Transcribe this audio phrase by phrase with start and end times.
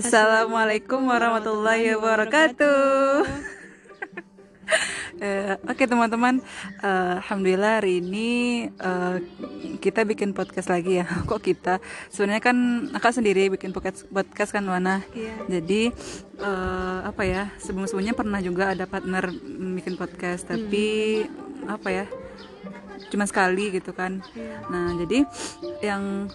[0.00, 3.20] Assalamualaikum warahmatullahi wabarakatuh.
[5.20, 6.40] Eh, Oke teman-teman,
[6.80, 8.30] eh, alhamdulillah hari ini
[8.72, 9.16] eh,
[9.76, 11.06] kita bikin podcast lagi ya.
[11.28, 11.76] Kok kita?
[12.08, 12.56] Sebenarnya kan
[12.96, 15.04] akak sendiri bikin podcast, podcast kan Wana.
[15.12, 15.60] Iya.
[15.60, 15.92] Jadi
[16.40, 17.52] eh, apa ya?
[17.60, 19.28] Sebelum-sebelumnya pernah juga ada partner
[19.76, 21.20] bikin podcast, tapi
[21.68, 22.06] apa ya?
[23.12, 24.24] Cuma sekali gitu kan.
[24.72, 25.28] Nah jadi
[25.84, 26.32] yang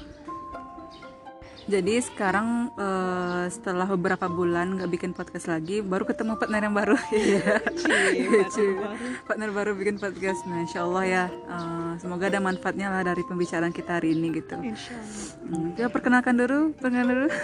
[1.65, 6.97] jadi sekarang eh, setelah beberapa bulan nggak bikin podcast lagi, baru ketemu partner yang baru.
[7.09, 7.57] Iya.
[8.53, 8.77] Cie,
[9.25, 10.45] partner baru bikin podcast.
[10.45, 14.61] Nah, insya Allah ya, eh, semoga ada manfaatnya lah dari pembicaraan kita hari ini gitu.
[14.61, 15.27] Insya Allah.
[15.49, 17.27] Hmm, ya perkenalkan dulu, perkenalkan dulu.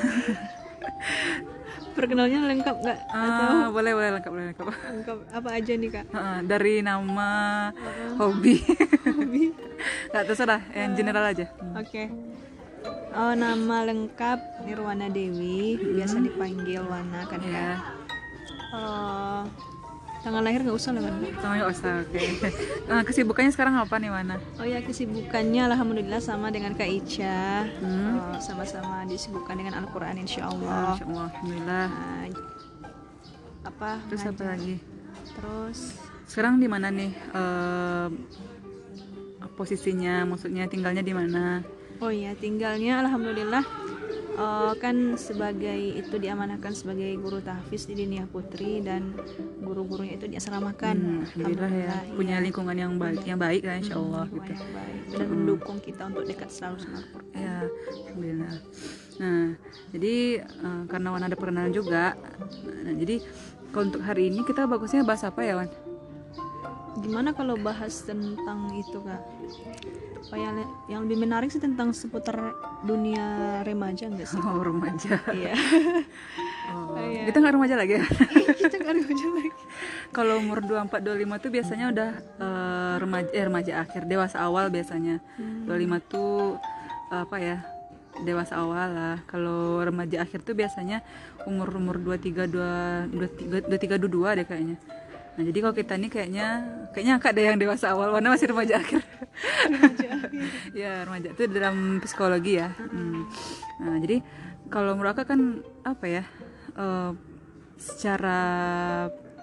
[1.92, 3.00] Perkenalnya lengkap nggak?
[3.12, 4.66] Ah, boleh boleh lengkap boleh lengkap.
[4.72, 6.06] Lengkap apa aja nih kak?
[6.16, 7.68] Ah, dari nama,
[8.16, 8.64] hobi,
[9.20, 9.52] Hobi.
[10.08, 11.52] nggak terserah, yang general aja.
[11.76, 12.08] Oke.
[13.12, 17.52] Oh nama lengkap Nirwana Dewi, biasa dipanggil Wana kan kak?
[17.52, 17.72] Ya,
[18.72, 19.44] Oh,
[20.22, 21.20] tanggal lahir nggak usah lah kan?
[21.20, 22.24] namanya Osa, oke.
[22.88, 24.40] Nah, kesibukannya sekarang apa nih Wana?
[24.56, 27.68] Oh ya kesibukannya alhamdulillah sama dengan Kak Ica.
[27.84, 28.16] Hmm.
[28.16, 30.84] Oh, sama-sama disibukkan dengan Al-Quran insya Ah, Allah.
[30.90, 31.86] Insya Allah, alhamdulillah.
[31.90, 32.24] Nah,
[33.62, 33.92] apa?
[34.08, 34.76] Terus apa lagi?
[35.28, 35.80] Terus
[36.24, 37.12] Sekarang di mana nih?
[37.12, 38.08] eh,
[39.52, 41.60] posisinya, maksudnya tinggalnya di mana?
[42.02, 43.62] Oh iya, tinggalnya alhamdulillah
[44.34, 49.14] eh, kan sebagai itu diamanahkan sebagai guru tahfiz di Dinia Putri dan
[49.62, 50.98] guru-gurunya itu diasramakan.
[50.98, 52.46] Hmm, alhamdulillah ya, punya iya.
[52.50, 54.66] lingkungan yang baik, yang baik lah, insya Allah Lingkungan gitu.
[54.74, 57.34] baik dan mendukung kita untuk dekat selalu sama Al-Quran.
[57.38, 58.56] Ya, alhamdulillah.
[59.22, 59.46] Nah,
[59.94, 62.18] jadi eh, karena Wan ada perkenalan juga,
[62.82, 63.22] nah, jadi
[63.70, 65.70] kalau untuk hari ini kita bagusnya bahas apa ya Wan?
[66.98, 69.22] Gimana kalau bahas tentang itu kak?
[70.30, 70.54] Oh, yang,
[70.86, 72.54] yang lebih menarik sih tentang seputar
[72.86, 74.38] dunia remaja enggak sih?
[74.38, 75.18] Oh, remaja.
[75.34, 75.54] Iya.
[76.72, 77.26] Oh, iya.
[77.28, 78.06] Kita nggak remaja lagi ya?
[78.62, 79.52] kita nggak remaja lagi.
[80.14, 85.18] kalau umur 24 25 tuh biasanya udah eh, remaja eh, remaja akhir, dewasa awal biasanya.
[85.68, 86.62] 25 tuh
[87.12, 87.58] eh, apa ya?
[88.22, 89.18] Dewasa awal lah.
[89.26, 91.02] Kalau remaja akhir tuh biasanya
[91.50, 94.78] umur-umur 23 2 23 23 22 deh kayaknya.
[95.32, 96.48] Nah, jadi kalau kita nih kayaknya
[96.92, 99.00] kayaknya Kak deh yang dewasa awal, warna masih remaja akhir.
[100.82, 102.76] ya, remaja itu dalam psikologi ya.
[102.76, 103.24] Hmm.
[103.80, 104.20] Nah, jadi
[104.68, 105.42] kalau menurut Kakak kan
[105.88, 106.24] apa ya?
[106.76, 107.12] eh,
[107.82, 108.40] secara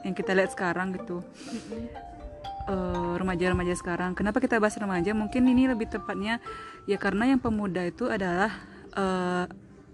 [0.07, 1.25] yang kita lihat sekarang gitu
[2.69, 4.15] eh, remaja-remaja sekarang.
[4.15, 5.11] Kenapa kita bahas remaja?
[5.17, 6.39] Mungkin ini lebih tepatnya
[6.87, 8.53] ya karena yang pemuda itu adalah
[8.95, 9.45] eh,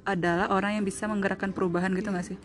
[0.04, 2.38] adalah orang yang bisa menggerakkan perubahan gitu nggak sih?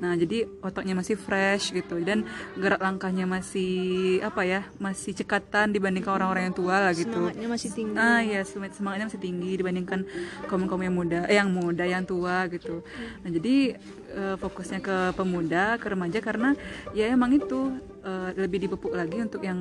[0.00, 2.24] Nah jadi otaknya masih fresh gitu dan
[2.56, 7.28] gerak langkahnya masih apa ya masih cekatan dibandingkan orang-orang yang tua lah gitu.
[7.30, 7.96] Semangatnya masih tinggi.
[8.00, 10.00] Ah ya semangat- semangatnya masih tinggi dibandingkan
[10.48, 12.80] kaum kaum yang muda, eh, yang muda, yang tua gitu.
[13.22, 13.76] Nah jadi
[14.12, 16.56] eh, fokusnya ke pemuda, ke remaja karena
[16.96, 19.60] ya emang itu eh, lebih dipupuk lagi untuk yang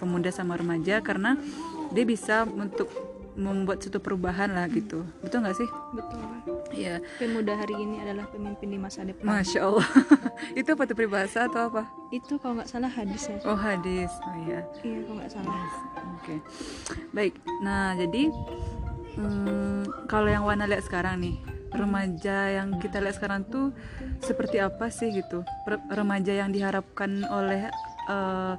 [0.00, 1.36] pemuda sama remaja karena
[1.92, 2.88] dia bisa untuk
[3.36, 5.04] membuat suatu perubahan lah gitu.
[5.20, 5.68] Betul nggak sih?
[5.92, 6.20] Betul.
[6.72, 7.04] Iya.
[7.20, 9.28] Pemuda hari ini adalah pemimpin di masa depan.
[9.28, 9.88] Masya Allah.
[10.60, 11.82] itu apa tuh peribahasa atau apa?
[12.10, 13.36] Itu kalau nggak salah hadis ya.
[13.44, 14.10] Oh hadis.
[14.24, 14.60] Oh iya.
[14.82, 15.54] Iya kalau nggak salah.
[16.16, 16.36] Oke,
[17.12, 17.34] baik.
[17.60, 18.32] Nah, jadi
[19.20, 21.36] hmm, kalau yang Wana lihat sekarang nih,
[21.76, 23.76] remaja yang kita lihat sekarang tuh
[24.24, 25.44] seperti apa sih gitu?
[25.68, 27.68] Re- Remaja yang diharapkan oleh
[28.08, 28.54] eh,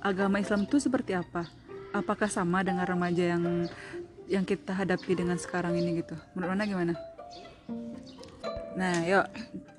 [0.00, 1.46] agama Islam tuh seperti apa?
[1.92, 3.68] Apakah sama dengan remaja yang
[4.32, 6.16] yang kita hadapi dengan sekarang ini gitu?
[6.32, 6.92] Menurut Wana gimana?
[8.72, 9.28] Nah, yuk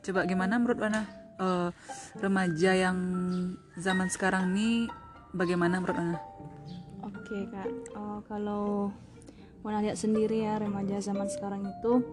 [0.05, 1.09] coba gimana menurut Wana
[1.41, 1.69] eh,
[2.21, 2.97] remaja yang
[3.81, 4.85] zaman sekarang nih
[5.33, 6.17] bagaimana menurut Wana?
[7.01, 7.69] Oke kak.
[7.97, 8.93] Oh, kalau
[9.65, 12.05] mau lihat sendiri ya remaja zaman sekarang itu.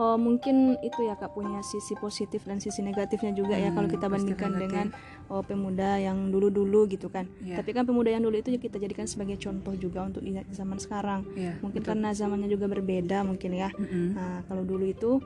[0.00, 4.08] Oh mungkin itu ya kak punya sisi positif dan sisi negatifnya juga ya kalau kita
[4.08, 4.62] bandingkan negatif.
[4.64, 4.86] dengan
[5.28, 7.28] oh, pemuda yang dulu-dulu gitu kan.
[7.44, 7.60] Iya.
[7.60, 11.28] Tapi kan pemuda yang dulu itu kita jadikan sebagai contoh juga untuk di zaman sekarang.
[11.36, 13.68] Iya, mungkin karena zamannya juga berbeda mungkin ya.
[13.76, 14.16] Mm-mm.
[14.16, 15.20] Nah, kalau dulu itu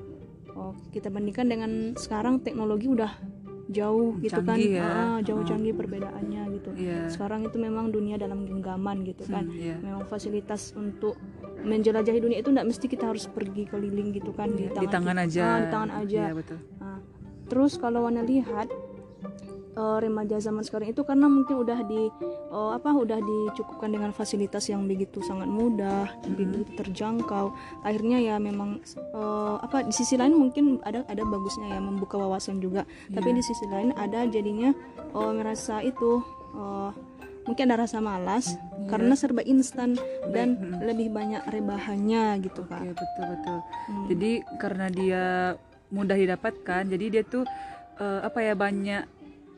[0.56, 3.35] oh, kita bandingkan dengan sekarang teknologi udah
[3.66, 4.56] jauh gitu kan.
[4.56, 4.86] Ya.
[4.86, 6.70] Ah, jauh canggih perbedaannya gitu.
[6.78, 7.10] Iya.
[7.10, 9.46] Sekarang itu memang dunia dalam genggaman gitu kan.
[9.46, 9.76] Hmm, iya.
[9.82, 11.18] Memang fasilitas untuk
[11.60, 14.90] menjelajahi dunia itu tidak mesti kita harus pergi keliling gitu kan di Iya, di tangan
[14.90, 15.26] tangan, kita.
[15.26, 15.42] aja.
[15.42, 16.22] Ah, di tangan aja.
[16.22, 16.58] Iya, betul.
[16.78, 16.98] Nah,
[17.46, 18.68] terus kalau Wana lihat
[19.76, 22.08] eh, remaja zaman sekarang itu karena mungkin udah di
[22.50, 27.52] eh, apa udah dicukupkan dengan fasilitas yang begitu sangat mudah, begitu terjangkau.
[27.84, 32.58] Akhirnya ya memang eh, apa di sisi lain mungkin ada ada bagusnya ya membuka wawasan
[32.58, 32.88] juga.
[33.12, 36.24] Tapi di sisi lain ada jadinya eh, merasa itu
[36.56, 36.90] eh,
[37.46, 38.58] mungkin ada rasa malas
[38.90, 39.94] karena serba instan
[40.34, 42.90] dan lebih banyak rebahannya gitu Oke, kan.
[42.90, 43.58] betul betul.
[44.10, 45.24] Jadi karena dia
[45.90, 47.46] mudah didapatkan jadi dia tuh
[48.02, 49.06] eh, apa ya banyak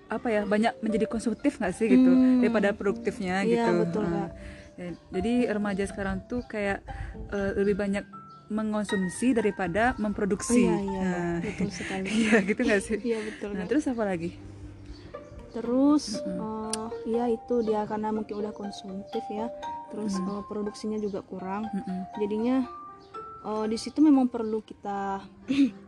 [0.08, 2.40] apa ya banyak menjadi konsumtif nggak sih gitu Hmm.
[2.40, 4.10] daripada produktifnya Iya, gitu betul, Ah.
[4.10, 4.30] Kak.
[4.74, 6.80] Ya, jadi remaja sekarang tuh kayak
[7.28, 8.04] eh, lebih banyak
[8.48, 13.66] mengonsumsi daripada memproduksi iya iya Nah, betul sekali iya gitu nggak sih iya betul nah
[13.66, 14.32] terus apa lagi
[15.50, 19.52] terus eh, ya itu dia karena mungkin udah konsumtif ya
[19.88, 20.30] terus Hmm.
[20.30, 22.00] eh, produksinya juga kurang Mm-mm.
[22.16, 22.56] jadinya
[23.42, 25.20] eh, di situ memang perlu kita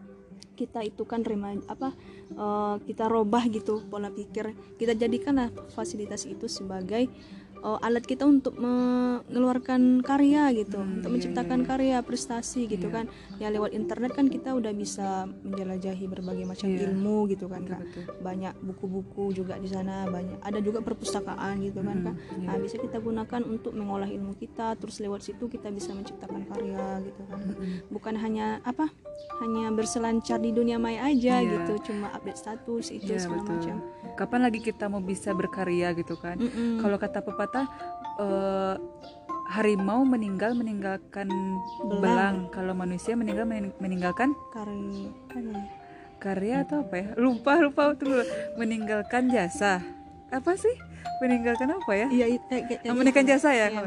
[0.55, 1.97] kita itu kan remaja apa
[2.33, 4.53] eh, kita robah gitu pola pikir.
[4.77, 7.09] Kita jadikanlah fasilitas itu sebagai
[7.61, 12.87] eh, alat kita untuk mengeluarkan karya gitu Hmm, untuk iya, menciptakan iya, karya prestasi gitu
[12.87, 12.95] Iya.
[12.95, 13.05] kan
[13.37, 15.09] ya lewat internet kan kita udah bisa
[15.41, 16.89] menjelajahi berbagai macam Iya.
[16.89, 21.61] ilmu gitu kan betul Kak betul banyak buku-buku juga di sana banyak ada juga perpustakaan
[21.61, 22.47] gitu kan kak iya.
[22.47, 27.01] nah bisa kita gunakan untuk mengolah ilmu kita terus lewat situ kita bisa menciptakan karya
[27.03, 27.89] gitu kan Mm-mm.
[27.89, 28.89] bukan hanya apa
[29.39, 31.67] hanya berselancar di dunia maya aja Iya.
[31.67, 33.55] gitu cuma update status itu Iya, segala betul.
[33.55, 33.77] macam
[34.21, 36.37] kapan lagi kita mau bisa berkarya gitu kan?
[36.37, 36.85] Mm-mm.
[36.85, 37.65] kalau kata pepatah
[38.21, 38.77] eh,
[39.51, 41.27] harimau meninggal meninggalkan
[41.81, 41.99] Belang.
[42.05, 45.09] belang, kalau manusia meninggal mening- meninggalkan karya.
[45.33, 45.81] Karya
[46.21, 47.09] karya atau apa ya?
[47.17, 48.21] Lupa lupa tunggu.
[48.61, 49.81] Meninggalkan jasa.
[50.29, 50.77] Apa sih?
[51.25, 52.07] Meninggalkan apa ya?
[52.13, 52.37] Iya
[52.93, 53.81] meninggalkan iya, jasa ya iya,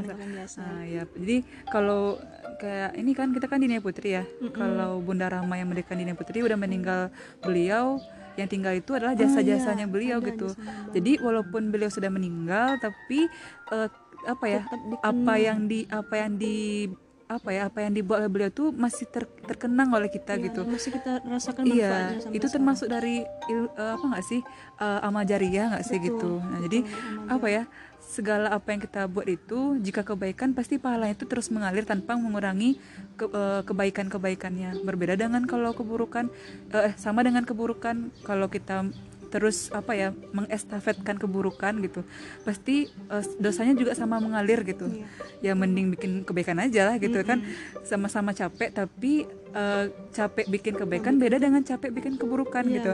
[0.43, 0.59] jasa.
[0.65, 1.05] Ah, ya.
[1.13, 2.17] Jadi kalau
[2.57, 4.25] kayak ini kan kita kan Dinia Putri ya.
[4.51, 8.01] Kalau Bunda Rama yang mendirikan Dinia Putri udah meninggal beliau
[8.39, 10.47] yang tinggal itu adalah jasa-jasanya iya, beliau ada gitu.
[10.93, 13.29] Jadi walaupun beliau sudah meninggal tapi
[13.71, 13.89] eh,
[14.23, 14.61] apa ya?
[14.65, 14.99] Tetap.
[15.03, 16.87] Apa yang di apa yang di
[17.33, 17.67] apa ya?
[17.67, 20.61] Apa yang dibuat oleh beliau tuh masih ter- terkenang oleh kita Iya, gitu.
[20.63, 21.91] masih kita rasakan Iya,
[22.29, 22.51] itu sekarang.
[22.51, 23.15] termasuk dari
[23.47, 24.41] il- eh, apa nggak sih
[24.77, 26.29] uh, amal jariah nggak sih Betul, gitu.
[26.39, 27.63] Nah, jadi betul, apa ya
[28.03, 32.75] segala apa yang kita buat itu jika kebaikan pasti pahalanya itu terus mengalir tanpa mengurangi
[33.15, 34.83] ke, eh, kebaikan-kebaikannya.
[34.83, 36.27] Berbeda dengan kalau keburukan
[36.69, 38.85] eh sama dengan keburukan kalau kita
[39.33, 42.05] terus apa ya mengestafetkan keburukan gitu.
[42.45, 44.85] Pasti eh, dosanya juga sama mengalir gitu.
[44.93, 45.09] Iya.
[45.41, 47.41] ya mending bikin kebaikan aja lah gitu kan.
[47.81, 52.91] Sama-sama capek tapi eh, capek bikin kebaikan beda dengan capek bikin keburukan Iya, gitu.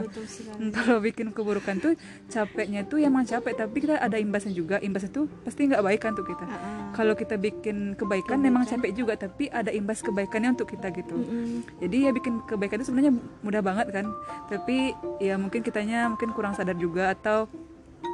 [0.54, 1.92] Hmm, kalau bikin keburukan tuh
[2.26, 6.12] capeknya tuh emang capek tapi kita ada imbasnya juga imbasnya tuh pasti nggak baik kan
[6.12, 6.60] untuk kita Ah, ah.
[6.92, 11.64] kalau kita bikin kebaikan memang capek juga tapi ada imbas kebaikannya untuk kita gitu Mm-mm.
[11.78, 14.06] jadi ya bikin kebaikan itu sebenarnya mudah banget kan
[14.46, 17.48] tapi ya mungkin kitanya mungkin kurang sadar juga atau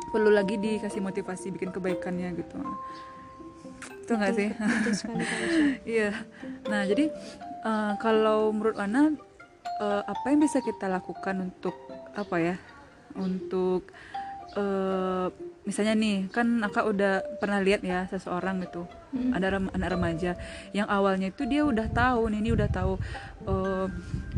[0.06, 2.56] perlu lagi dikasih motivasi bikin kebaikannya gitu
[4.06, 4.48] itu nggak sih.
[5.98, 6.14] Iya.
[6.70, 7.10] Nah, jadi
[7.66, 9.10] eh, kalau menurut Ana
[9.82, 11.74] eh, apa yang bisa kita lakukan untuk
[12.14, 12.56] apa ya?
[13.18, 13.90] Untuk
[14.54, 15.26] eh,
[15.66, 18.86] misalnya nih, kan Aka udah pernah lihat ya seseorang gitu.
[19.16, 20.36] Ada rem- anak remaja
[20.76, 22.94] yang awalnya itu dia udah tahu nih, ini udah tahu
[23.48, 23.86] eh,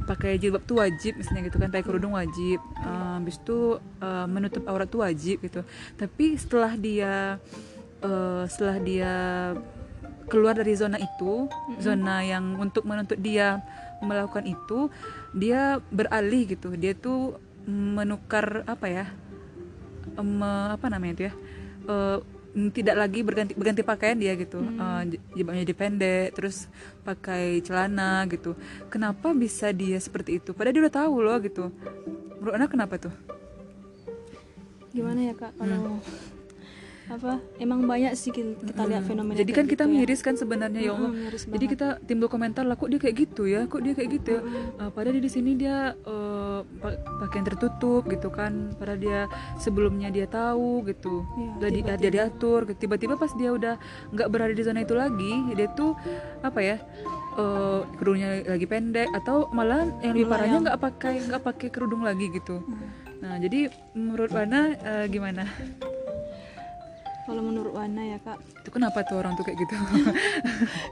[0.08, 2.62] pakai jilbab tuh wajib misalnya gitu kan, pakai kerudung wajib.
[2.80, 5.60] Eh, habis itu eh, menutup aurat tuh wajib gitu.
[5.98, 7.36] Tapi setelah dia
[8.00, 9.14] eh, setelah dia
[10.28, 11.48] keluar dari zona itu,
[11.80, 13.64] zona yang untuk menuntut dia
[14.04, 14.92] melakukan itu,
[15.34, 16.76] dia beralih gitu.
[16.76, 19.06] Dia tuh menukar apa ya?
[20.16, 20.40] em,
[20.72, 21.34] apa namanya itu ya?
[21.88, 22.18] Eh,
[22.74, 24.58] tidak lagi berganti berganti pakaian dia gitu.
[25.08, 26.66] J- jilbabnya jadi pendek, terus
[27.06, 28.56] pakai celana gitu.
[28.90, 30.56] Kenapa bisa dia seperti itu?
[30.56, 31.70] Padahal dia udah tahu loh gitu.
[32.40, 33.14] Menurut Anda kenapa tuh?
[34.88, 36.00] gimana ya kak kalau
[37.08, 39.98] apa emang banyak sih kita, kita lihat fenomena Jadi kan kita gitu ya.
[39.98, 41.08] miris kan sebenarnya ya Allah.
[41.10, 44.28] Miris Jadi kita timbul komentar lah kok dia kayak gitu ya, kok dia kayak gitu
[44.30, 44.40] ya.
[44.76, 45.96] Ah, padahal di sini dia
[46.78, 48.76] pa- pakaian tertutup gitu kan.
[48.76, 49.20] Padahal dia
[49.56, 51.24] sebelumnya dia tahu gitu.
[51.56, 52.68] Udah di- dia diatur.
[52.68, 52.84] gitu.
[52.84, 53.80] Tiba-tiba pas dia udah
[54.12, 55.96] nggak berada di zona itu lagi, dia tuh
[56.40, 56.76] apa ya?
[57.34, 62.28] eh, kerudungnya lagi pendek atau malah yang lebih parahnya nggak pakai nggak pakai kerudung lagi
[62.28, 62.66] gitu.
[63.18, 65.46] Nah jadi menurut Wana eh, gimana?
[67.28, 68.40] Kalau menurut Wana ya kak.
[68.64, 69.74] Itu kenapa tuh orang tuh kayak gitu?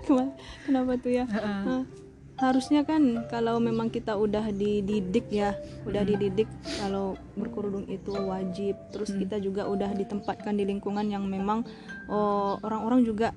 [0.69, 0.93] Kenapa?
[1.01, 1.25] Tuh ya?
[1.25, 1.89] Nah,
[2.37, 5.57] harusnya kan kalau memang kita udah dididik ya
[5.89, 6.45] udah dididik
[6.77, 8.77] kalau berkerudung itu wajib.
[8.93, 11.65] Terus kita juga udah ditempatkan di lingkungan yang memang
[12.13, 13.33] oh, orang-orang juga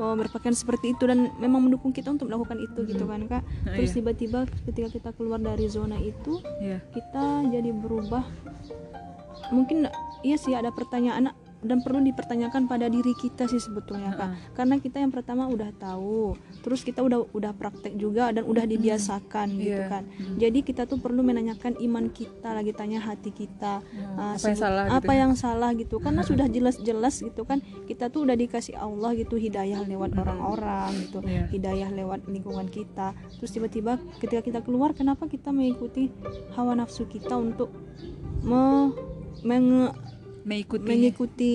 [0.00, 3.44] oh, berpakaian seperti itu dan memang mendukung kita untuk melakukan itu gitu kan kak.
[3.44, 3.96] Nah, terus iya.
[4.00, 6.80] tiba-tiba ketika kita keluar dari zona itu Iya.
[6.96, 8.24] kita jadi berubah.
[9.52, 9.92] Mungkin
[10.24, 14.30] iya sih ada pertanyaan dan perlu dipertanyakan pada diri kita sih sebetulnya kak.
[14.54, 16.32] Karena kita yang pertama udah tahu
[16.62, 19.90] terus kita udah udah praktek juga dan udah dibiasakan gitu Iya.
[19.90, 20.04] kan.
[20.36, 24.56] Jadi kita tuh perlu menanyakan iman kita lagi tanya hati kita Hmm, Ah, apa yang
[24.56, 25.18] salah apa gitu ya?
[25.18, 25.96] yang salah gitu.
[25.98, 31.18] Karena sudah jelas-jelas gitu kan kita tuh udah dikasih Allah gitu hidayah lewat orang-orang gitu
[31.20, 31.50] Iya.
[31.50, 33.10] hidayah lewat lingkungan kita.
[33.36, 36.08] Terus tiba-tiba ketika kita keluar kenapa kita mengikuti
[36.52, 37.72] hawa nafsu kita untuk
[38.40, 38.92] me-
[39.42, 39.94] menge-
[40.46, 41.54] mengikuti mengikuti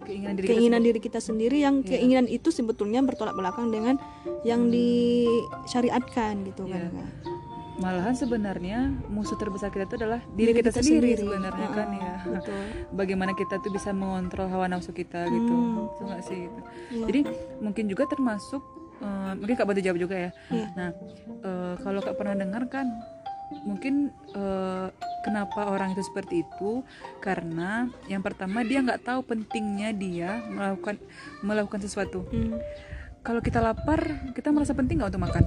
[0.00, 1.88] keinginan diri kita keinginan diri kita sendiri yang Iya.
[1.90, 4.00] keinginan itu sebetulnya bertolak belakang dengan
[4.42, 7.06] yang disyariatkan gitu kan Iya.
[7.74, 8.78] Malahan sebenarnya
[9.10, 11.22] musuh terbesar kita itu adalah diri, Diri kita, kita sendiri, sendiri.
[11.26, 12.62] sebenarnya kan Heeh, ya betul.
[13.02, 15.90] bagaimana kita tuh bisa mengontrol hawa nafsu kita gitu Hmm.
[15.90, 16.60] itu nggak sih gitu
[16.92, 17.04] Iya.
[17.04, 17.20] jadi
[17.58, 18.62] mungkin juga termasuk
[18.96, 20.66] eh, mungkin kak bantu jawab juga ya Iya.
[20.72, 20.90] nah
[21.42, 22.86] eh, kalau kak pernah dengar kan
[23.64, 24.88] mungkin eh,
[25.24, 26.84] kenapa orang itu seperti itu?
[27.20, 31.00] Karena yang pertama dia nggak tahu pentingnya dia melakukan
[31.40, 32.24] melakukan sesuatu.
[32.28, 32.60] Hmm,
[33.24, 35.44] kalau kita lapar kita merasa penting nggak untuk makan?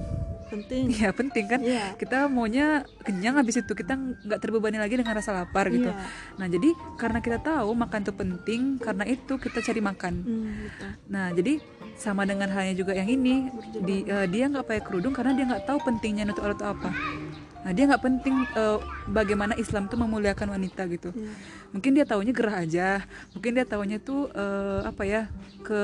[0.48, 0.88] Penting.
[0.96, 1.60] Iya penting kan?
[1.60, 1.92] Iya.
[2.00, 5.92] kita maunya kenyang habis itu kita nggak terbebani lagi dengan rasa lapar gitu.
[5.92, 6.08] Iya.
[6.40, 10.14] nah jadi karena kita tahu makan itu penting karena itu kita cari makan.
[10.24, 10.90] Hmm, betul.
[11.12, 11.60] nah jadi
[11.98, 13.50] sama dengan halnya juga yang ini
[13.82, 16.90] di, eh, dia nggak pakai kerudung karena dia nggak tahu pentingnya nutup aurat itu apa
[17.58, 18.78] nah dia nggak penting eh,
[19.10, 21.10] bagaimana Islam tuh memuliakan wanita gitu.
[21.10, 21.32] Iya.
[21.68, 22.88] mungkin dia taunya gerah aja.
[23.34, 25.22] Mungkin dia taunya tuh eh, apa ya
[25.60, 25.80] ke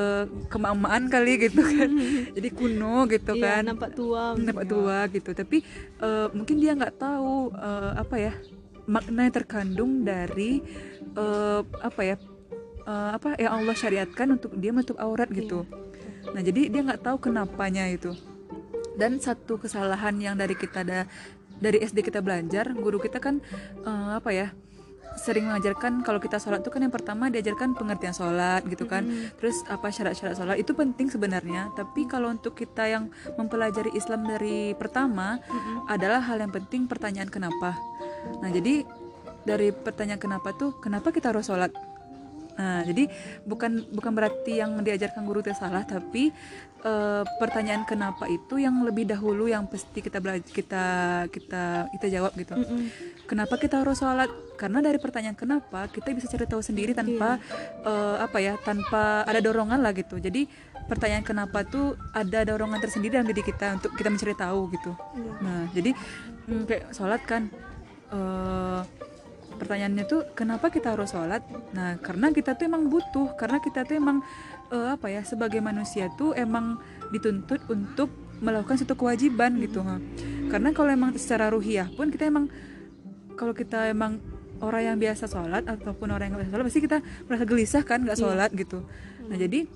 [0.48, 1.90] kemamaan kali gitu kan.
[2.36, 3.62] Jadi kuno gitu Iya, kan.
[3.74, 5.30] nampak tua nampak tua gitu.
[5.34, 5.60] Tapi
[6.00, 8.32] eh, mungkin dia nggak tahu eh, apa ya
[8.84, 10.62] makna yang terkandung dari
[11.16, 12.16] eh, apa ya
[12.84, 15.66] eh, apa yang Allah syariatkan untuk dia menutup aurat gitu.
[16.32, 18.14] Nah jadi dia nggak tahu kenapanya itu.
[18.94, 21.10] Dan satu kesalahan yang dari kita ada
[21.58, 23.38] dari SD kita belajar guru kita kan
[23.84, 24.48] eh, apa ya
[25.14, 29.06] sering mengajarkan kalau kita sholat tuh kan yang pertama diajarkan pengertian sholat gitu kan.
[29.38, 31.70] Terus apa syarat-syarat sholat itu penting sebenarnya.
[31.78, 35.38] Tapi kalau untuk kita yang mempelajari Islam dari pertama
[35.86, 37.78] adalah hal yang penting pertanyaan kenapa.
[38.42, 38.82] Nah jadi
[39.46, 41.70] dari pertanyaan kenapa tuh kenapa kita harus sholat?
[42.54, 43.10] Nah, jadi
[43.42, 46.30] bukan bukan berarti yang diajarkan guru itu salah, tapi
[46.84, 50.84] eh, pertanyaan kenapa itu yang lebih dahulu yang pasti kita belajar kita
[51.32, 52.54] kita kita jawab gitu.
[53.24, 54.28] Kenapa kita harus sholat?
[54.60, 57.40] Karena dari pertanyaan kenapa kita bisa cari tahu sendiri tanpa
[57.82, 60.20] eh, apa ya, tanpa ada dorongan lah gitu.
[60.20, 60.46] Jadi
[60.84, 64.92] pertanyaan kenapa tuh ada dorongan tersendiri dalam diri kita untuk kita mencari tahu gitu.
[65.16, 65.32] Iya.
[65.40, 65.90] Nah, jadi
[66.52, 67.42] mm, kayak sholat kan.
[68.14, 68.82] eh
[69.54, 71.42] pertanyaannya tuh kenapa kita harus sholat?
[71.72, 74.20] Nah, karena kita tuh emang butuh, karena kita tuh emang
[74.74, 76.82] eh, apa ya sebagai manusia tuh emang
[77.14, 78.10] dituntut untuk
[78.42, 79.86] melakukan suatu kewajiban gitu.
[79.86, 80.02] ha.
[80.50, 82.50] Karena kalau emang secara ruhiah pun kita emang
[83.38, 84.18] kalau kita emang
[84.62, 88.18] orang yang biasa sholat ataupun orang yang biasa sholat pasti kita merasa gelisah kan nggak
[88.18, 88.82] sholat gitu.
[89.30, 89.66] Nah jadi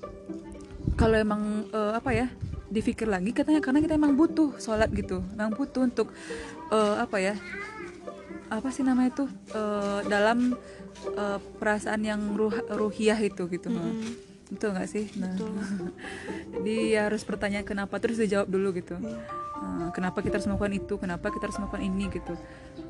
[0.98, 2.26] kalau emang eh, apa ya
[2.68, 6.12] dipikir lagi katanya karena kita emang butuh sholat gitu, emang butuh untuk
[6.70, 7.34] eh, apa ya
[8.48, 10.56] apa sih namanya itu eh, dalam
[11.16, 13.68] eh, perasaan yang ruh ruhiah itu gitu
[14.48, 15.04] betul nggak sih?
[15.20, 15.32] Nah.
[16.56, 18.00] Jadi ya harus pertanyaan kenapa?
[18.00, 18.96] Terus dijawab dulu gitu.
[19.58, 20.94] Eh, kenapa kita harus melakukan itu?
[20.96, 22.04] Kenapa kita harus melakukan ini?
[22.08, 22.34] gitu.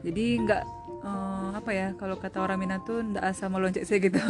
[0.05, 0.62] Jadi nggak
[1.05, 4.21] eh, apa ya kalau kata orang Minang tuh nggak asal meloncat sih gitu.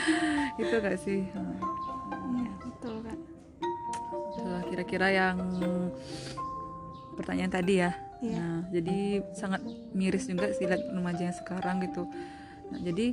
[0.60, 1.24] Itu gak sih?
[2.60, 3.18] Betul kak.
[4.36, 5.36] Itulah kira-kira yang
[7.16, 7.90] pertanyaan tadi ya.
[8.22, 8.38] Iya.
[8.38, 8.98] Nah, jadi
[9.34, 9.62] sangat
[9.92, 12.06] miris juga sih lihat remaja yang sekarang gitu.
[12.70, 13.10] Nah, jadi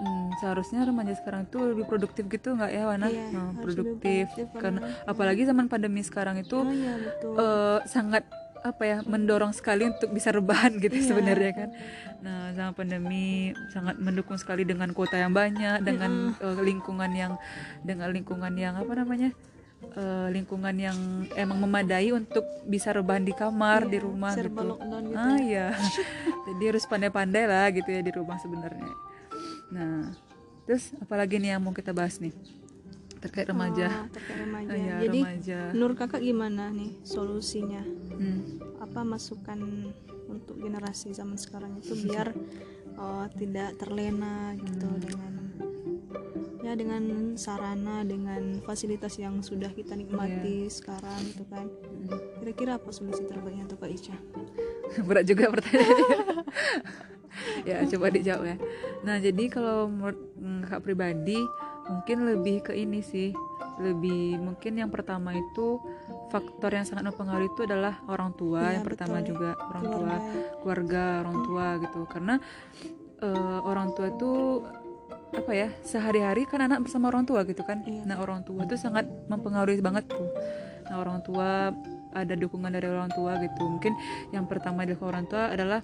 [0.00, 3.06] hmm, seharusnya remaja sekarang itu lebih produktif gitu nggak ya Wana?
[3.06, 8.24] Iya, Nah, produktif produktif karena apalagi zaman pandemi sekarang itu oh iya betul eh, sangat
[8.60, 11.06] apa ya mendorong sekali untuk bisa rebahan gitu Iya.
[11.06, 11.68] sebenarnya kan.
[12.20, 13.24] Nah, zaman pandemi
[13.68, 17.32] sangat mendukung sekali dengan kuota yang banyak, dengan eh, lingkungan yang
[17.80, 19.32] dengan lingkungan yang apa namanya?
[19.80, 20.92] eh, lingkungan yang
[21.32, 24.70] emang memadai untuk bisa rebahan di kamar, di rumah Iya, serba gitu.
[24.70, 25.66] lockdown gitu Ah iya.
[26.46, 28.92] Jadi harus pandai-pandai lah gitu ya di rumah sebenarnya.
[29.70, 30.10] Nah,
[30.64, 32.34] terus apalagi nih yang mau kita bahas nih
[33.18, 33.86] terkait remaja.
[34.00, 35.60] Oh, terkait remaja Ah, iya, jadi remaja.
[35.70, 38.60] menurut kakak gimana nih solusinya Hmm.
[38.78, 39.60] apa masukan
[40.26, 42.32] untuk generasi zaman sekarang itu biar
[42.94, 45.00] uh, tidak terlena gitu Hmm.
[45.00, 45.32] dengan
[46.60, 47.02] ya dengan
[47.34, 50.72] sarana dengan fasilitas yang sudah kita nikmati Iya.
[50.72, 52.20] sekarang gitu kan Hmm.
[52.36, 54.16] kira-kira apa solusi terbaiknya untuk Kak Ica?
[55.06, 56.08] berat juga pertanyaannya
[57.68, 58.56] ya coba dijawab ya.
[59.06, 61.38] Nah jadi kalau menurut mm, kak pribadi
[61.88, 63.30] mungkin lebih ke ini sih.
[63.80, 65.80] Lebih mungkin yang pertama itu
[66.28, 69.28] faktor yang sangat mempengaruhi itu adalah orang tua Iya, yang pertama betul.
[69.34, 69.96] juga orang tua.
[69.96, 70.40] Keluarga.
[70.60, 72.00] keluarga orang tua gitu.
[72.06, 72.34] Karena
[73.24, 74.32] eh, orang tua itu
[75.30, 77.80] apa ya sehari-hari kan anak bersama orang tua gitu kan.
[77.86, 78.02] Iya.
[78.04, 80.28] nah orang tua tuh sangat mempengaruhi banget tuh.
[80.90, 81.70] Nah orang tua
[82.10, 83.62] ada dukungan dari orang tua gitu.
[83.64, 83.94] Mungkin
[84.34, 85.80] yang pertama dari orang tua adalah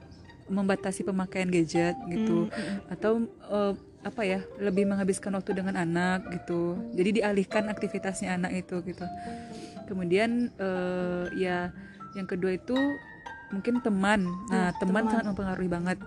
[0.47, 2.47] membatasi pemakaian gadget gitu.
[2.47, 2.95] Mm, mm, mm.
[2.95, 3.75] atau eh,
[4.07, 6.79] apa ya lebih menghabiskan waktu dengan anak gitu.
[6.95, 9.07] Jadi dialihkan aktivitasnya anak itu gitu.
[9.91, 11.75] Kemudian eh, ya
[12.15, 12.77] yang kedua itu
[13.51, 14.27] mungkin teman.
[14.51, 15.11] Nah Iya, teman teman.
[15.11, 15.99] sangat mempengaruhi banget.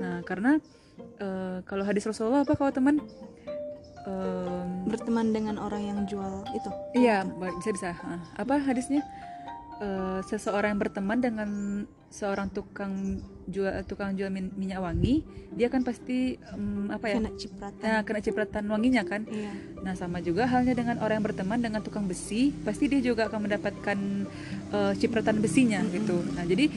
[0.00, 0.56] Nah karena
[1.20, 3.00] eh, kalau hadis Rasulullah apa kalau teman?
[4.02, 6.70] Em, berteman dengan orang yang jual itu?
[6.98, 7.22] Iya
[7.60, 7.90] bisa bisa.
[8.34, 9.04] Apa hadisnya?
[9.82, 11.50] Eh, seseorang yang berteman dengan
[12.12, 17.32] seorang tukang jual tukang jual min- minyak wangi dia kan pasti em, apa ya kena
[17.34, 19.24] cipratan Nah, kena cipratan wanginya kan.
[19.26, 19.52] iya
[19.82, 23.50] Nah, sama juga halnya dengan orang yang berteman dengan tukang besi, pasti dia juga akan
[23.50, 23.98] mendapatkan
[24.70, 26.22] eh, cipratan besinya gitu.
[26.30, 26.70] Nah, jadi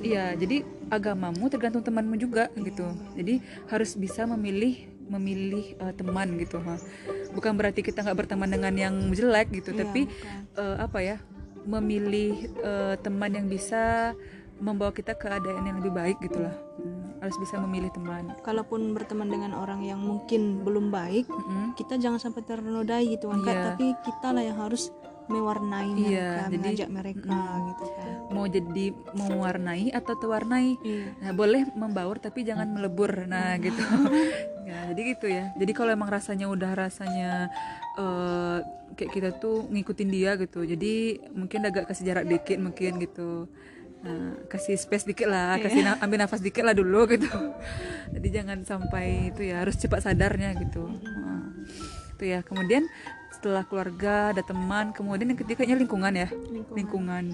[0.00, 2.86] iya, jadi agamamu tergantung temanmu juga gitu.
[3.18, 4.78] Jadi harus bisa memilih
[5.10, 6.78] memilih eh, teman gitu, ha.
[7.34, 10.40] Bukan berarti kita nggak berteman dengan yang jelek gitu, Iya, tapi bukan.
[10.54, 11.16] eh, apa ya?
[11.62, 14.14] memilih eh, teman yang bisa
[14.62, 16.54] membawa kita ke keadaan yang lebih baik gitulah.
[16.78, 18.30] Hmm, harus bisa memilih teman.
[18.40, 21.74] kalaupun berteman dengan orang yang mungkin belum baik Mm-mm.
[21.74, 23.38] kita jangan sampai ternodai gitu kan.
[23.40, 23.62] Iya.
[23.68, 24.90] tapi kita lah yang harus
[25.24, 31.30] mewarnai Iya, mereka jadi- mengajak mereka gitu kan mau jadi mewarnai atau terwarnai iya nah
[31.30, 33.78] boleh membaur tapi jangan melebur nah gitu
[34.68, 37.54] ya jadi gitu ya jadi kalau emang rasanya udah rasanya
[37.94, 38.58] eh,
[38.92, 40.94] kayak kita tuh ngikutin dia gitu jadi
[41.30, 43.46] mungkin agak kasih jarak dikit mungkin gitu
[44.02, 47.30] nah kasih space dikit lah kasih na- ambil nafas dikit lah dulu gitu
[48.10, 51.54] jadi jangan sampai itu ya harus cepat sadarnya gitu Nah,
[52.18, 52.86] itu ya kemudian
[53.30, 56.74] setelah keluarga ada teman kemudian yang ketiga kayaknya lingkungan ya lingkungan.
[56.74, 57.24] lingkungan.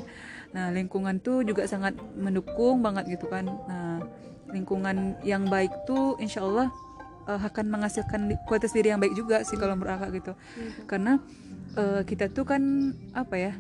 [0.49, 3.45] Nah, lingkungan tuh juga sangat mendukung banget gitu kan.
[3.45, 4.01] Nah,
[4.49, 6.73] lingkungan yang baik tuh insya Allah
[7.29, 10.33] eh, akan menghasilkan kualitas diri yang baik juga sih kalau menurut kakak gitu.
[10.57, 10.71] Iya.
[10.89, 11.13] Karena
[11.77, 12.63] eh, kita tuh kan
[13.13, 13.53] apa ya?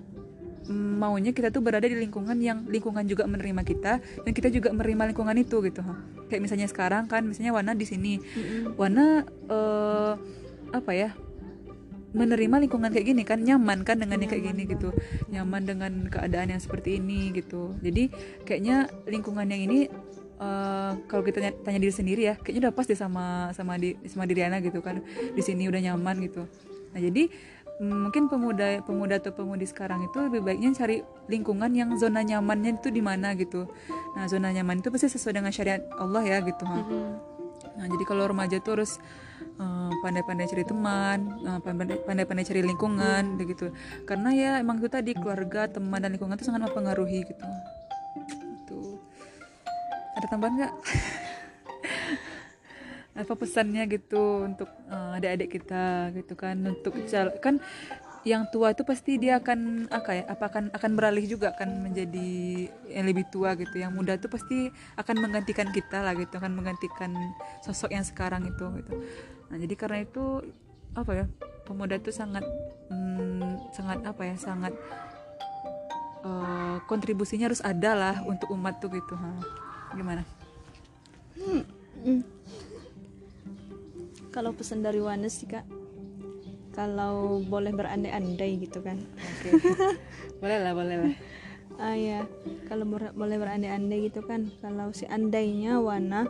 [0.68, 5.12] Maunya kita tuh berada di lingkungan yang lingkungan juga menerima kita dan kita juga menerima
[5.12, 5.80] lingkungan itu gitu.
[6.28, 8.20] Kayak misalnya sekarang kan misalnya Wana di sini.
[8.20, 8.76] Mm-mm.
[8.76, 10.12] Wana eh,
[10.68, 11.16] apa ya
[12.12, 14.88] menerima lingkungan kayak gini kan nyaman kan dengan yang kayak Nyaman gini gitu
[15.28, 17.76] nyaman dengan keadaan yang seperti ini gitu.
[17.84, 18.08] Jadi
[18.48, 19.92] kayaknya lingkungan yang ini
[20.40, 23.96] eh, kalau kita tanya, tanya diri sendiri ya kayaknya udah pas deh sama sama di
[24.08, 25.04] sama diri Ana gitu kan.
[25.32, 26.48] Di sini udah nyaman gitu.
[26.96, 27.28] Nah jadi
[27.78, 32.90] mungkin pemuda pemuda atau pemudi sekarang itu lebih baiknya cari lingkungan yang zona nyamannya itu
[32.90, 33.70] di mana gitu
[34.18, 36.74] nah zona nyaman itu pasti sesuai dengan syariat Allah ya gitu ha.
[36.74, 37.38] Mm-mm.
[37.78, 38.98] Nah, jadi kalau remaja tuh harus
[39.38, 41.18] eh, pandai-pandai cari teman,
[41.62, 43.70] pandai- pandai-pandai cari lingkungan, begitu.
[44.02, 47.46] Karena ya emang itu tadi keluarga, teman dan lingkungan itu sangat mempengaruhi gitu.
[48.66, 48.98] Itu.
[50.18, 50.74] Ada tambahan nggak?
[53.18, 56.94] Apa pesannya gitu untuk eh, adik-adik kita gitu kan untuk
[57.42, 57.58] kan
[58.26, 62.30] yang tua itu pasti dia akan apa ya apa akan akan beralih juga akan menjadi
[62.90, 63.78] yang lebih tua gitu.
[63.78, 67.14] Yang muda itu pasti akan menggantikan kita lah gitu akan menggantikan
[67.62, 68.92] sosok yang sekarang itu gitu.
[69.48, 70.44] Nah jadi karena itu
[70.96, 71.26] apa ya
[71.64, 72.42] pemuda itu sangat
[72.90, 74.74] hmm, sangat apa ya sangat
[76.26, 79.14] eh, kontribusinya harus ada lah untuk umat tuh gitu.
[79.14, 79.30] Ha.
[79.96, 80.20] gimana
[84.38, 85.66] kalau pesan dari Wana sih kak.
[86.70, 89.02] Kalau boleh berandai-andai gitu kan.
[89.02, 89.50] Oke.
[90.38, 91.14] Boleh lah boleh lah
[91.78, 92.26] ah ya
[92.66, 94.50] kalau ber- boleh berandai-andai gitu kan.
[94.58, 96.26] Kalau seandainya Wana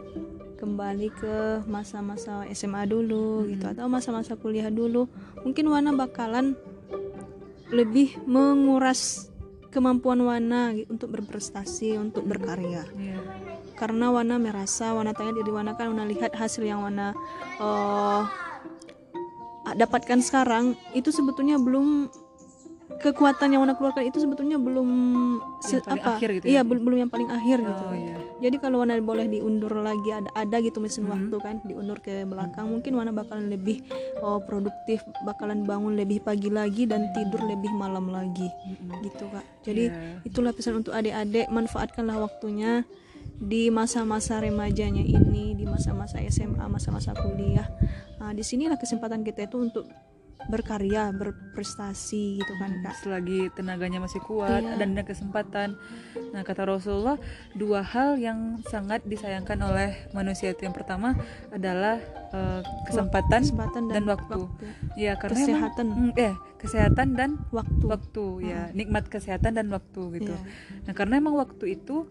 [0.61, 5.09] kembali ke masa-masa SMA dulu gitu atau masa-masa kuliah dulu
[5.47, 6.53] mungkin Wana bakalan
[7.73, 9.33] lebih menguras
[9.73, 12.85] kemampuan Wana gitu, untuk berprestasi untuk berkarya.
[12.93, 13.19] Iya.
[13.79, 17.15] Karena Wana merasa Wana tanya diri Wana kan Wana lihat hasil yang Wana
[17.57, 18.23] eh,
[19.69, 22.11] dapatkan sekarang itu sebetulnya belum
[22.99, 24.89] kekuatan yang Wana keluarkan itu sebetulnya belum
[25.63, 26.51] Yang paling akhir gitu ya?
[26.51, 30.09] iya belum belum yang paling akhir gitu oh iya jadi kalau Wana boleh diundur lagi
[30.09, 31.15] ada ada gitu mesin Hmm.
[31.15, 33.85] waktu kan diundur ke belakang mungkin Wana bakalan lebih
[34.19, 39.05] oh, produktif bakalan bangun lebih pagi lagi dan tidur lebih malam lagi Mm-mm.
[39.05, 40.25] gitu kak jadi Iya.
[40.25, 42.83] itulah pesan untuk adik-adik manfaatkanlah waktunya
[43.39, 47.71] di masa-masa remajanya ini di masa-masa SMA masa-masa kuliah
[48.19, 49.87] nah, di sinilah kesempatan kita itu untuk
[50.47, 54.79] berkarya berprestasi gitu kan kak selagi tenaganya masih kuat Iya.
[54.79, 55.75] dan ada kesempatan.
[56.31, 57.19] Nah, kata Rasulullah,
[57.53, 61.19] dua hal yang sangat disayangkan oleh manusia itu yang pertama
[61.51, 61.99] adalah
[62.31, 64.41] eh, kesempatan, kesempatan dan, dan waktu.
[64.95, 65.87] Ya, karena emang- Kesehatan.
[65.91, 70.33] Hmm, eh, kesehatan dan waktu waktu ya, nikmat kesehatan dan waktu gitu.
[70.33, 70.47] Iya.
[70.87, 72.07] Nah, karena emang waktu itu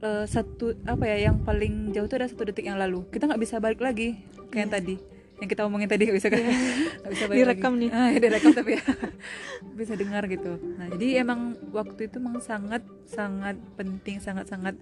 [0.00, 3.04] eh, satu apa ya yang paling jauh itu ada satu detik yang lalu.
[3.06, 4.76] Kita nggak bisa balik lagi kayak yang Iya.
[4.76, 4.96] tadi.
[5.36, 6.36] yang kita omongin tadi nggak bisa kan
[7.00, 7.80] nggak bisa balik Direkam lagi.
[7.80, 7.90] nih.
[7.90, 8.82] ah, ya, direkam tapi ya
[9.80, 14.76] bisa dengar gitu nah jadi emang waktu itu emang sangat sangat penting sangat sangat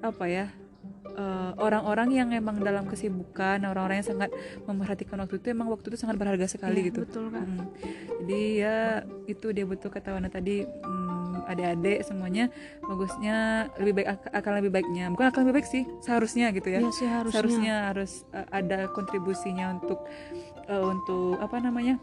[0.00, 0.52] apa ya
[1.08, 4.28] eh, orang-orang yang emang dalam kesibukan orang-orang yang sangat
[4.62, 7.64] memperhatikan waktu itu emang waktu itu sangat berharga sekali Iya, gitu betul kak Hmm.
[8.20, 8.76] Jadi ya
[9.26, 12.48] itu dia betul kata Wana tadi hmm, adik-adik semuanya
[12.84, 16.80] bagusnya lebih baik ak- akan lebih baiknya bukan akan lebih baik sih seharusnya gitu ya.
[16.82, 17.32] Iya sih harusnya.
[17.34, 19.98] Seharusnya harus uh, ada kontribusinya untuk
[20.68, 21.96] uh, untuk apa namanya?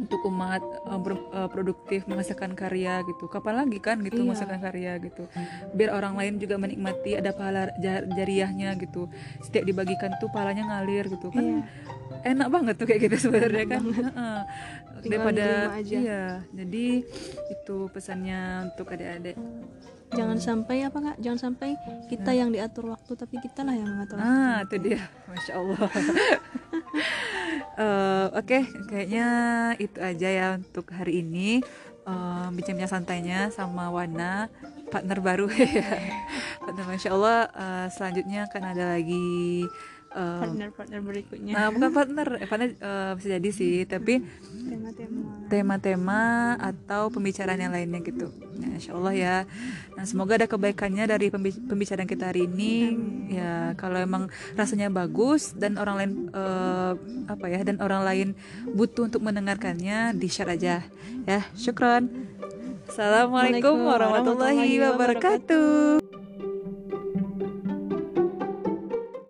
[0.00, 0.96] Untuk umat uh,
[1.46, 3.28] produktif menghasilkan karya gitu.
[3.28, 4.26] Kapan lagi kan gitu Iya.
[4.26, 5.28] menghasilkan karya gitu.
[5.76, 9.12] Biar orang lain juga menikmati ada pahala jar- jariahnya gitu.
[9.44, 11.60] Setiap dibagikan tuh pahalanya ngalir gitu kan Iya.
[12.32, 13.82] enak banget tuh kayak gitu sebenarnya kan
[15.00, 15.96] daripada aja.
[15.96, 17.00] iya jadi
[17.48, 19.36] itu pesannya untuk adik-adik
[20.10, 21.16] Jangan sampai apa kak?
[21.22, 21.78] Jangan sampai
[22.10, 24.18] kita yang diatur waktu tapi kita lah yang mengatur.
[24.18, 24.30] waktu.
[24.30, 25.80] ah itu dia masya allah
[27.80, 28.58] Eh, oke
[28.92, 29.26] kayaknya
[29.80, 31.64] itu aja ya untuk hari ini
[32.10, 34.48] Eh, bincang-bincang santainya sama Wana
[34.90, 36.00] partner baru ya
[36.58, 39.68] partner masya allah eh, selanjutnya akan ada lagi
[40.10, 41.52] eh, Partner-partner berikutnya.
[41.54, 44.22] nah, bukan partner eh, partner eh, bisa jadi sih tapi
[44.60, 45.20] Tema-tema.
[45.50, 46.22] tema-tema
[46.58, 48.30] atau pembicaraan yang lainnya gitu.
[48.60, 49.36] Nah, insya Allah ya.
[49.96, 52.94] Nah, semoga ada kebaikannya dari pembi- pembicaraan kita hari ini.
[53.30, 56.92] Ya, kalau emang rasanya bagus dan orang lain eh,
[57.26, 58.28] apa ya dan orang lain
[58.70, 60.86] butuh untuk mendengarkannya, di share aja.
[61.26, 62.10] Ya, syukron.
[62.86, 65.99] Assalamualaikum warahmatullahi wabarakatuh.